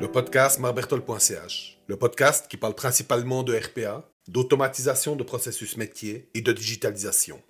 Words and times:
Le 0.00 0.06
podcast 0.10 0.58
marbertol.ch, 0.58 1.78
le 1.86 1.96
podcast 1.98 2.46
qui 2.48 2.56
parle 2.56 2.74
principalement 2.74 3.42
de 3.42 3.54
RPA, 3.54 4.10
d'automatisation 4.26 5.16
de 5.16 5.22
processus 5.22 5.76
métiers 5.76 6.30
et 6.32 6.40
de 6.40 6.50
digitalisation. 6.50 7.42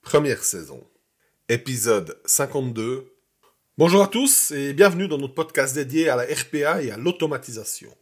Première 0.00 0.42
saison. 0.42 0.88
Épisode 1.50 2.18
52. 2.24 3.12
Bonjour 3.76 4.02
à 4.02 4.08
tous 4.08 4.50
et 4.52 4.72
bienvenue 4.72 5.08
dans 5.08 5.18
notre 5.18 5.34
podcast 5.34 5.74
dédié 5.74 6.08
à 6.08 6.16
la 6.16 6.22
RPA 6.22 6.82
et 6.82 6.90
à 6.92 6.96
l'automatisation. 6.96 7.94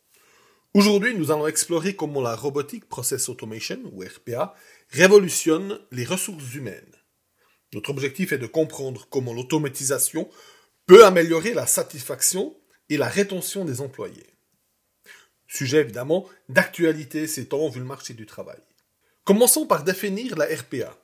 Aujourd'hui, 0.73 1.17
nous 1.17 1.33
allons 1.33 1.49
explorer 1.49 1.97
comment 1.97 2.21
la 2.21 2.37
robotique 2.37 2.89
Process 2.89 3.29
Automation, 3.29 3.81
ou 3.93 4.05
RPA, 4.05 4.55
révolutionne 4.91 5.81
les 5.91 6.05
ressources 6.05 6.55
humaines. 6.55 6.95
Notre 7.73 7.91
objectif 7.91 8.33
est 8.33 8.39
de 8.39 8.47
comprendre 8.47 9.07
comment 9.11 9.33
l'automatisation 9.33 10.29
peut 10.87 11.05
améliorer 11.05 11.55
la 11.55 11.67
satisfaction 11.67 12.55
et 12.89 12.97
la 12.97 13.09
rétention 13.09 13.65
des 13.65 13.81
employés. 13.81 14.27
Sujet 15.49 15.79
évidemment 15.79 16.29
d'actualité 16.49 17.27
ces 17.27 17.47
temps 17.47 17.69
vu 17.69 17.81
le 17.81 17.87
marché 17.87 18.15
du 18.15 18.27
travail. 18.27 18.61
Commençons 19.25 19.67
par 19.67 19.85
définir 19.85 20.37
la 20.37 20.47
RPA. 20.47 20.99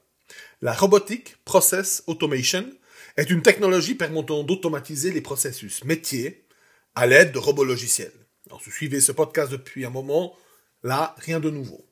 La 0.60 0.72
Robotic 0.72 1.36
Process 1.44 2.02
Automation 2.06 2.68
est 3.16 3.30
une 3.30 3.42
technologie 3.42 3.94
permettant 3.94 4.42
d'automatiser 4.42 5.10
les 5.10 5.20
processus 5.20 5.84
métiers 5.84 6.44
à 6.94 7.06
l'aide 7.06 7.32
de 7.32 7.38
robots 7.38 7.64
logiciels. 7.64 8.12
Alors, 8.46 8.60
si 8.60 8.70
vous 8.70 8.76
suivez 8.76 9.00
ce 9.00 9.12
podcast 9.12 9.52
depuis 9.52 9.84
un 9.84 9.90
moment, 9.90 10.36
là, 10.82 11.14
rien 11.18 11.40
de 11.40 11.50
nouveau. 11.50 11.87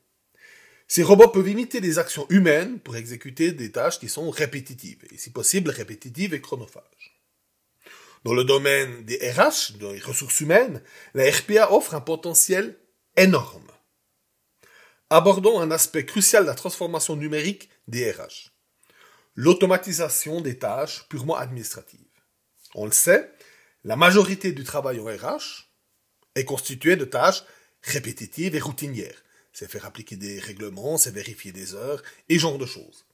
Ces 0.87 1.03
robots 1.03 1.27
peuvent 1.27 1.49
imiter 1.49 1.81
des 1.81 1.99
actions 1.99 2.25
humaines 2.29 2.79
pour 2.79 2.95
exécuter 2.95 3.51
des 3.51 3.71
tâches 3.71 3.99
qui 3.99 4.07
sont 4.07 4.29
répétitives, 4.29 5.03
et 5.11 5.17
si 5.17 5.31
possible 5.31 5.69
répétitives 5.69 6.33
et 6.33 6.41
chronophages. 6.41 7.21
Dans 8.23 8.33
le 8.33 8.45
domaine 8.45 9.03
des 9.03 9.17
RH, 9.31 9.77
des 9.77 9.99
ressources 9.99 10.39
humaines, 10.39 10.81
la 11.13 11.29
RPA 11.29 11.71
offre 11.71 11.93
un 11.93 12.01
potentiel 12.01 12.77
énorme. 13.17 13.67
Abordons 15.09 15.59
un 15.59 15.71
aspect 15.71 16.05
crucial 16.05 16.43
de 16.43 16.49
la 16.49 16.55
transformation 16.55 17.15
numérique 17.15 17.69
des 17.87 18.11
RH. 18.11 18.51
L'automatisation 19.35 20.41
des 20.41 20.57
tâches 20.57 21.05
purement 21.09 21.37
administratives. 21.37 21.99
On 22.75 22.85
le 22.85 22.91
sait, 22.91 23.31
la 23.83 23.95
majorité 23.95 24.51
du 24.51 24.63
travail 24.63 24.99
en 24.99 25.05
RH 25.05 25.69
est 26.35 26.45
constituée 26.45 26.95
de 26.95 27.05
tâches 27.05 27.43
répétitives 27.83 28.55
et 28.55 28.59
routinières, 28.59 29.23
c'est 29.57 29.71
faire 29.71 29.87
appliquer 29.87 30.17
des 30.17 30.39
règlements, 30.39 30.97
c'est 30.97 31.09
vérifier 31.09 31.51
des 31.51 31.73
heures, 31.73 32.03
et 32.29 32.37
genre 32.37 32.59
de 32.59 32.67
choses. 32.67 33.05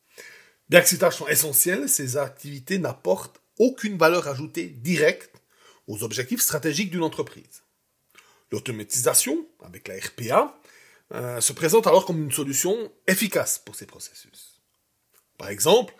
Bien 0.67 0.81
que 0.81 0.89
ces 0.89 0.97
tâches 0.97 1.15
sont 1.15 1.27
essentielles, 1.29 1.87
ces 1.87 2.17
activités 2.17 2.79
n'apportent 2.79 3.39
aucune 3.59 3.97
valeur 3.97 4.27
ajoutée 4.27 4.65
directe 4.65 5.33
aux 5.87 6.03
objectifs 6.03 6.41
stratégiques 6.41 6.91
d'une 6.91 7.03
entreprise. 7.03 7.63
L'automatisation, 8.51 9.47
avec 9.63 9.87
la 9.87 9.95
RPA, 9.95 10.59
euh, 11.13 11.39
se 11.39 11.53
présente 11.53 11.87
alors 11.87 12.05
comme 12.05 12.21
une 12.21 12.31
solution 12.33 12.91
efficace 13.07 13.61
pour 13.63 13.75
ces 13.75 13.85
processus. 13.85 14.59
Par 15.37 15.47
exemple, 15.47 15.93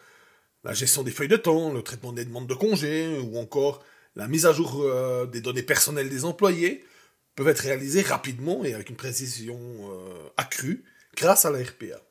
la 0.65 0.73
gestion 0.73 1.03
des 1.03 1.11
feuilles 1.11 1.29
de 1.29 1.37
temps, 1.37 1.71
le 1.71 1.83
traitement 1.83 2.11
des 2.11 2.25
demandes 2.25 2.47
de 2.47 2.53
congés, 2.53 3.17
ou 3.17 3.37
encore 3.37 3.81
la 4.17 4.27
mise 4.27 4.45
à 4.45 4.51
jour 4.51 4.81
euh, 4.81 5.25
des 5.25 5.39
données 5.39 5.63
personnelles 5.63 6.09
des 6.09 6.25
employés 6.25 6.83
peuvent 7.35 7.47
être 7.47 7.59
réalisés 7.59 8.01
rapidement 8.01 8.63
et 8.63 8.73
avec 8.73 8.89
une 8.89 8.95
précision 8.95 9.59
euh, 9.59 10.29
accrue 10.37 10.83
grâce 11.15 11.45
à 11.45 11.51
la 11.51 11.59
RPA. 11.59 12.01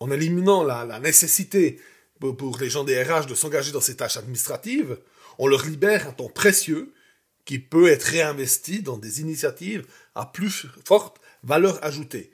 En 0.00 0.10
éliminant 0.10 0.62
la, 0.62 0.98
nécessité 1.00 1.80
pour, 2.18 2.58
les 2.58 2.70
gens 2.70 2.84
des 2.84 3.02
RH 3.02 3.26
de 3.26 3.34
s'engager 3.34 3.72
dans 3.72 3.80
ces 3.80 3.96
tâches 3.96 4.16
administratives, 4.16 4.98
on 5.38 5.46
leur 5.46 5.64
libère 5.64 6.08
un 6.08 6.12
temps 6.12 6.28
précieux 6.28 6.92
qui 7.44 7.58
peut 7.58 7.88
être 7.88 8.04
réinvesti 8.04 8.82
dans 8.82 8.96
des 8.96 9.20
initiatives 9.20 9.86
à 10.14 10.26
plus 10.26 10.66
forte 10.84 11.20
valeur 11.42 11.82
ajoutée, 11.84 12.30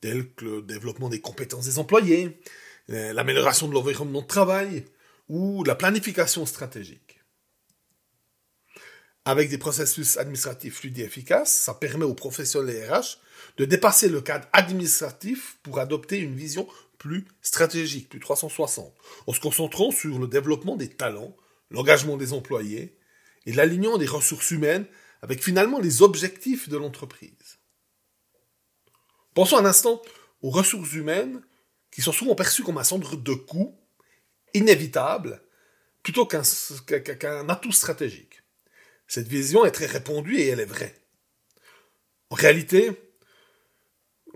telles 0.00 0.30
que 0.32 0.44
le 0.44 0.62
développement 0.62 1.08
des 1.08 1.20
compétences 1.20 1.66
des 1.66 1.78
employés, 1.78 2.40
l'amélioration 2.88 3.68
de 3.68 3.74
l'environnement 3.74 4.22
de 4.22 4.26
travail 4.26 4.84
ou 5.28 5.64
la 5.64 5.74
planification 5.74 6.46
stratégique. 6.46 7.15
Avec 9.28 9.50
des 9.50 9.58
processus 9.58 10.18
administratifs 10.18 10.76
fluides 10.76 11.00
et 11.00 11.02
efficaces, 11.02 11.50
ça 11.50 11.74
permet 11.74 12.04
aux 12.04 12.14
professionnels 12.14 12.88
RH 12.88 13.18
de 13.56 13.64
dépasser 13.64 14.08
le 14.08 14.20
cadre 14.20 14.46
administratif 14.52 15.58
pour 15.64 15.80
adopter 15.80 16.18
une 16.18 16.36
vision 16.36 16.68
plus 16.96 17.26
stratégique, 17.42 18.08
plus 18.08 18.20
360, 18.20 18.94
en 19.26 19.32
se 19.32 19.40
concentrant 19.40 19.90
sur 19.90 20.20
le 20.20 20.28
développement 20.28 20.76
des 20.76 20.88
talents, 20.88 21.36
l'engagement 21.72 22.16
des 22.16 22.32
employés 22.32 22.96
et 23.46 23.52
l'alignement 23.52 23.98
des 23.98 24.06
ressources 24.06 24.52
humaines 24.52 24.86
avec 25.22 25.42
finalement 25.42 25.80
les 25.80 26.02
objectifs 26.02 26.68
de 26.68 26.76
l'entreprise. 26.76 27.58
Pensons 29.34 29.58
un 29.58 29.64
instant 29.64 30.02
aux 30.40 30.50
ressources 30.50 30.92
humaines 30.92 31.42
qui 31.90 32.00
sont 32.00 32.12
souvent 32.12 32.36
perçues 32.36 32.62
comme 32.62 32.78
un 32.78 32.84
centre 32.84 33.16
de 33.16 33.34
coût 33.34 33.76
inévitable 34.54 35.42
plutôt 36.04 36.26
qu'un 36.26 37.48
atout 37.48 37.72
stratégique. 37.72 38.44
Cette 39.06 39.28
vision 39.28 39.64
est 39.64 39.70
très 39.70 39.86
répandue 39.86 40.36
et 40.36 40.48
elle 40.48 40.60
est 40.60 40.64
vraie. 40.64 40.94
En 42.30 42.34
réalité, 42.34 42.90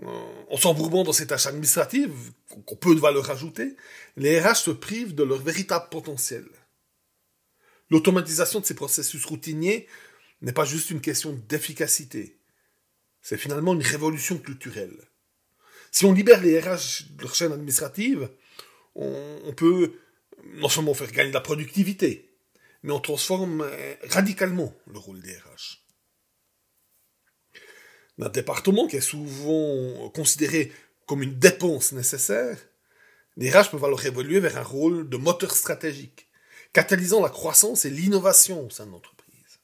en 0.01 0.57
s'embourbant 0.57 1.03
dans 1.03 1.13
ces 1.13 1.27
tâches 1.27 1.47
administratives, 1.47 2.31
qu'on 2.65 2.75
peu 2.75 2.95
de 2.95 2.99
valeur 2.99 3.29
ajoutée, 3.29 3.75
les 4.17 4.39
RH 4.39 4.55
se 4.55 4.71
privent 4.71 5.15
de 5.15 5.23
leur 5.23 5.41
véritable 5.41 5.89
potentiel. 5.89 6.45
L'automatisation 7.89 8.61
de 8.61 8.65
ces 8.65 8.73
processus 8.73 9.25
routiniers 9.25 9.87
n'est 10.41 10.53
pas 10.53 10.65
juste 10.65 10.89
une 10.89 11.01
question 11.01 11.33
d'efficacité. 11.49 12.37
C'est 13.21 13.37
finalement 13.37 13.73
une 13.73 13.83
révolution 13.83 14.37
culturelle. 14.37 14.97
Si 15.91 16.05
on 16.05 16.13
libère 16.13 16.41
les 16.41 16.59
RH 16.59 17.11
de 17.11 17.21
leur 17.21 17.35
chaîne 17.35 17.51
administrative, 17.51 18.29
on 18.95 19.53
peut 19.55 19.93
non 20.55 20.69
seulement 20.69 20.93
faire 20.93 21.11
gagner 21.11 21.29
de 21.29 21.35
la 21.35 21.41
productivité, 21.41 22.30
mais 22.83 22.93
on 22.93 22.99
transforme 22.99 23.61
euh, 23.61 23.95
radicalement 24.09 24.73
le 24.87 24.99
rôle 24.99 25.21
des 25.21 25.35
RH. 25.35 25.81
Un 28.19 28.29
département 28.29 28.87
qui 28.87 28.97
est 28.97 29.01
souvent 29.01 30.09
considéré 30.09 30.71
comme 31.07 31.23
une 31.23 31.39
dépense 31.39 31.91
nécessaire, 31.91 32.57
les 33.35 33.49
RH 33.49 33.71
peuvent 33.71 33.85
alors 33.85 34.05
évoluer 34.05 34.39
vers 34.39 34.57
un 34.57 34.63
rôle 34.63 35.09
de 35.09 35.17
moteur 35.17 35.55
stratégique, 35.55 36.29
catalysant 36.71 37.21
la 37.21 37.29
croissance 37.29 37.85
et 37.85 37.89
l'innovation 37.89 38.65
au 38.65 38.69
sein 38.69 38.85
de 38.85 38.91
l'entreprise. 38.91 39.59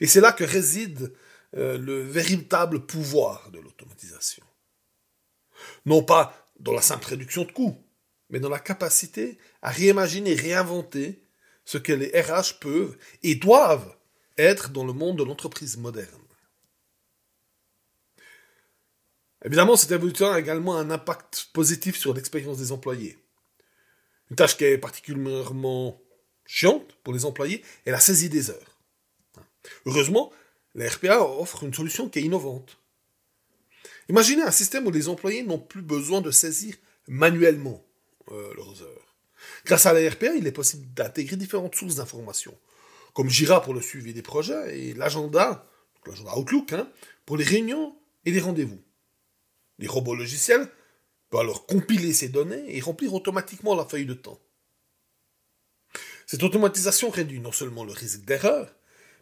Et 0.00 0.06
c'est 0.06 0.20
là 0.20 0.32
que 0.32 0.44
réside 0.44 1.12
euh, 1.56 1.78
le 1.78 2.02
véritable 2.02 2.84
pouvoir 2.84 3.50
de 3.50 3.60
l'automatisation. 3.60 4.44
Non 5.86 6.02
pas 6.02 6.50
dans 6.58 6.72
la 6.72 6.82
simple 6.82 7.06
réduction 7.06 7.44
de 7.44 7.52
coûts, 7.52 7.78
mais 8.30 8.40
dans 8.40 8.48
la 8.48 8.58
capacité 8.58 9.38
à 9.60 9.70
réimaginer, 9.70 10.34
réinventer 10.34 11.21
ce 11.64 11.78
que 11.78 11.92
les 11.92 12.20
RH 12.20 12.58
peuvent 12.60 12.96
et 13.22 13.34
doivent 13.34 13.96
être 14.38 14.70
dans 14.70 14.84
le 14.84 14.92
monde 14.92 15.18
de 15.18 15.24
l'entreprise 15.24 15.76
moderne. 15.76 16.08
Évidemment, 19.44 19.76
cette 19.76 19.90
évolution 19.90 20.30
a 20.30 20.38
également 20.38 20.76
un 20.76 20.90
impact 20.90 21.48
positif 21.52 21.96
sur 21.96 22.14
l'expérience 22.14 22.58
des 22.58 22.70
employés. 22.70 23.18
Une 24.30 24.36
tâche 24.36 24.56
qui 24.56 24.64
est 24.64 24.78
particulièrement 24.78 26.00
chiante 26.46 26.94
pour 27.02 27.12
les 27.12 27.24
employés 27.24 27.64
est 27.84 27.90
la 27.90 28.00
saisie 28.00 28.28
des 28.28 28.50
heures. 28.50 28.78
Heureusement, 29.84 30.32
la 30.74 30.88
RPA 30.88 31.22
offre 31.22 31.64
une 31.64 31.74
solution 31.74 32.08
qui 32.08 32.20
est 32.20 32.22
innovante. 32.22 32.78
Imaginez 34.08 34.42
un 34.42 34.50
système 34.50 34.86
où 34.86 34.90
les 34.90 35.08
employés 35.08 35.42
n'ont 35.42 35.58
plus 35.58 35.82
besoin 35.82 36.20
de 36.20 36.30
saisir 36.30 36.76
manuellement 37.08 37.84
euh, 38.30 38.54
leurs 38.54 38.82
heures. 38.82 39.11
Grâce 39.64 39.86
à 39.86 39.92
la 39.92 40.08
RPA, 40.10 40.34
il 40.34 40.46
est 40.46 40.52
possible 40.52 40.86
d'intégrer 40.94 41.36
différentes 41.36 41.74
sources 41.74 41.96
d'informations, 41.96 42.56
comme 43.14 43.28
Jira 43.28 43.62
pour 43.62 43.74
le 43.74 43.80
suivi 43.80 44.14
des 44.14 44.22
projets 44.22 44.78
et 44.78 44.94
l'agenda, 44.94 45.66
l'agenda 46.06 46.36
Outlook, 46.36 46.72
hein, 46.72 46.88
pour 47.26 47.36
les 47.36 47.44
réunions 47.44 47.96
et 48.24 48.30
les 48.30 48.40
rendez-vous. 48.40 48.80
Les 49.78 49.86
robots 49.88 50.14
logiciels 50.14 50.68
peuvent 51.30 51.40
alors 51.40 51.66
compiler 51.66 52.12
ces 52.12 52.28
données 52.28 52.76
et 52.76 52.80
remplir 52.80 53.14
automatiquement 53.14 53.74
la 53.74 53.84
feuille 53.84 54.06
de 54.06 54.14
temps. 54.14 54.40
Cette 56.26 56.42
automatisation 56.42 57.10
réduit 57.10 57.40
non 57.40 57.52
seulement 57.52 57.84
le 57.84 57.92
risque 57.92 58.24
d'erreur, 58.24 58.74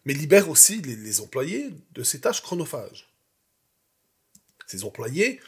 mais 0.04 0.14
libère 0.14 0.48
aussi 0.48 0.80
les 0.80 1.20
employés 1.20 1.70
de 1.92 2.02
ces 2.02 2.20
tâches 2.20 2.42
chronophages. 2.42 3.08
Ces 4.66 4.84
employés 4.84 5.40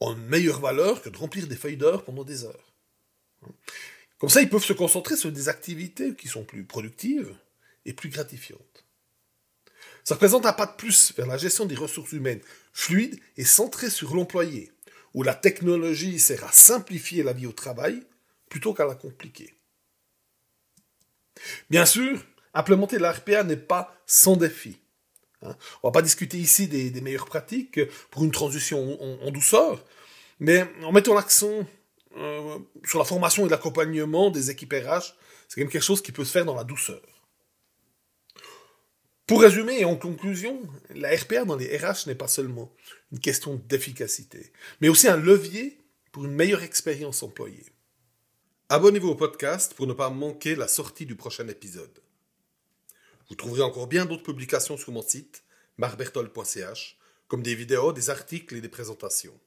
ont 0.00 0.12
une 0.12 0.26
meilleure 0.26 0.60
valeur 0.60 1.02
que 1.02 1.08
de 1.08 1.16
remplir 1.16 1.46
des 1.46 1.56
feuilles 1.56 1.76
d'heures 1.76 2.04
pendant 2.04 2.24
des 2.24 2.44
heures. 2.44 2.72
Comme 4.24 4.30
ça, 4.30 4.40
ils 4.40 4.48
peuvent 4.48 4.64
se 4.64 4.72
concentrer 4.72 5.18
sur 5.18 5.30
des 5.30 5.50
activités 5.50 6.14
qui 6.14 6.28
sont 6.28 6.44
plus 6.44 6.64
productives 6.64 7.36
et 7.84 7.92
plus 7.92 8.08
gratifiantes. 8.08 8.86
Ça 10.02 10.14
représente 10.14 10.46
un 10.46 10.54
pas 10.54 10.64
de 10.64 10.76
plus 10.76 11.12
vers 11.14 11.26
la 11.26 11.36
gestion 11.36 11.66
des 11.66 11.74
ressources 11.74 12.12
humaines 12.12 12.40
fluide 12.72 13.20
et 13.36 13.44
centrée 13.44 13.90
sur 13.90 14.14
l'employé, 14.14 14.72
où 15.12 15.22
la 15.22 15.34
technologie 15.34 16.18
sert 16.18 16.42
à 16.42 16.52
simplifier 16.52 17.22
la 17.22 17.34
vie 17.34 17.46
au 17.46 17.52
travail 17.52 18.02
plutôt 18.48 18.72
qu'à 18.72 18.86
la 18.86 18.94
compliquer. 18.94 19.52
Bien 21.68 21.84
sûr, 21.84 22.24
implémenter 22.54 22.98
la 22.98 23.12
RPA 23.12 23.44
n'est 23.44 23.58
pas 23.58 23.94
sans 24.06 24.38
défi. 24.38 24.78
Hein. 25.42 25.54
On 25.82 25.88
va 25.88 25.92
pas 25.92 26.00
discuter 26.00 26.38
ici 26.38 26.66
des, 26.66 26.98
meilleures 27.02 27.26
pratiques 27.26 27.78
pour 28.10 28.24
une 28.24 28.32
transition 28.32 28.98
en, 29.22 29.30
douceur, 29.30 29.84
mais 30.40 30.66
en 30.82 30.92
mettant 30.92 31.12
l'accent 31.12 31.66
euh, 32.16 32.58
sur 32.84 32.98
la 32.98 33.04
formation 33.04 33.46
et 33.46 33.48
l'accompagnement 33.48 34.30
des 34.30 34.50
équipes 34.50 34.72
RH, 34.72 35.14
c'est 35.48 35.56
quand 35.56 35.60
même 35.62 35.70
quelque 35.70 35.82
chose 35.82 36.02
qui 36.02 36.12
peut 36.12 36.24
se 36.24 36.32
faire 36.32 36.44
dans 36.44 36.54
la 36.54 36.64
douceur. 36.64 37.02
Pour 39.26 39.40
résumer 39.40 39.80
et 39.80 39.84
en 39.84 39.96
conclusion, 39.96 40.60
la 40.90 41.14
RPA 41.16 41.44
dans 41.44 41.56
les 41.56 41.76
RH 41.76 42.06
n'est 42.06 42.14
pas 42.14 42.28
seulement 42.28 42.70
une 43.10 43.20
question 43.20 43.60
d'efficacité, 43.68 44.52
mais 44.80 44.88
aussi 44.88 45.08
un 45.08 45.16
levier 45.16 45.78
pour 46.12 46.24
une 46.24 46.34
meilleure 46.34 46.62
expérience 46.62 47.22
employée. 47.22 47.66
Abonnez-vous 48.68 49.08
au 49.08 49.14
podcast 49.14 49.74
pour 49.74 49.86
ne 49.86 49.92
pas 49.92 50.10
manquer 50.10 50.54
la 50.54 50.68
sortie 50.68 51.06
du 51.06 51.16
prochain 51.16 51.48
épisode. 51.48 52.00
Vous 53.28 53.34
trouverez 53.34 53.62
encore 53.62 53.86
bien 53.86 54.04
d'autres 54.04 54.22
publications 54.22 54.76
sur 54.76 54.92
mon 54.92 55.02
site, 55.02 55.42
marbertol.ch, 55.78 56.98
comme 57.26 57.42
des 57.42 57.54
vidéos, 57.54 57.92
des 57.92 58.10
articles 58.10 58.54
et 58.54 58.60
des 58.60 58.68
présentations. 58.68 59.38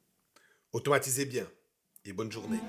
Automatisez 0.73 1.25
bien 1.25 1.47
et 2.07 2.13
bonne 2.13 2.31
journée. 2.31 2.59